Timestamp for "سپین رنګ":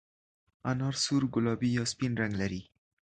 1.91-2.33